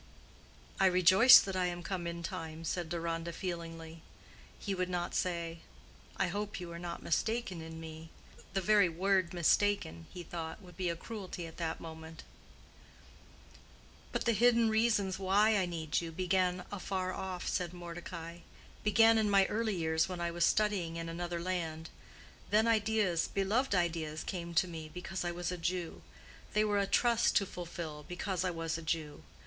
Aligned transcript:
"I 0.79 0.87
rejoice 0.87 1.37
that 1.39 1.55
I 1.55 1.67
am 1.67 1.83
come 1.83 2.07
in 2.07 2.23
time," 2.23 2.63
said 2.63 2.89
Deronda, 2.89 3.31
feelingly. 3.31 4.01
He 4.57 4.73
would 4.73 4.89
not 4.89 5.13
say, 5.13 5.59
"I 6.17 6.29
hope 6.29 6.59
you 6.59 6.71
are 6.71 6.79
not 6.79 7.03
mistaken 7.03 7.61
in 7.61 7.79
me,"—the 7.79 8.61
very 8.61 8.89
word 8.89 9.31
"mistaken," 9.31 10.07
he 10.11 10.23
thought, 10.23 10.59
would 10.59 10.75
be 10.75 10.89
a 10.89 10.95
cruelty 10.95 11.45
at 11.45 11.57
that 11.57 11.79
moment. 11.79 12.23
"But 14.11 14.25
the 14.25 14.33
hidden 14.33 14.69
reasons 14.69 15.19
why 15.19 15.55
I 15.55 15.67
need 15.67 16.01
you 16.01 16.11
began 16.11 16.65
afar 16.71 17.13
off," 17.13 17.47
said 17.47 17.71
Mordecai; 17.71 18.39
"began 18.83 19.19
in 19.19 19.29
my 19.29 19.45
early 19.49 19.75
years 19.75 20.09
when 20.09 20.19
I 20.19 20.31
was 20.31 20.47
studying 20.47 20.95
in 20.95 21.09
another 21.09 21.39
land. 21.39 21.91
Then 22.49 22.65
ideas, 22.67 23.27
beloved 23.27 23.75
ideas, 23.75 24.23
came 24.23 24.55
to 24.55 24.67
me, 24.67 24.89
because 24.91 25.23
I 25.23 25.29
was 25.31 25.51
a 25.51 25.57
Jew. 25.59 26.01
They 26.53 26.63
were 26.65 26.79
a 26.79 26.87
trust 26.87 27.35
to 27.35 27.45
fulfill, 27.45 28.03
because 28.09 28.43
I 28.43 28.49
was 28.49 28.79
a 28.79 28.81
Jew. 28.81 29.21